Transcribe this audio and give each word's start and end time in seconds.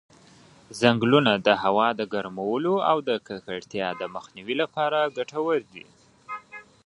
ځنګلونه 0.79 1.31
د 1.47 1.47
هوا 1.63 1.87
د 1.99 2.01
ګرمولو 2.13 2.75
او 2.91 2.97
د 3.07 3.09
ککړتیا 3.27 3.87
د 4.01 4.03
مخنیوي 4.15 4.55
لپاره 4.61 4.99
ګټور 5.17 5.57
دي. 5.73 5.85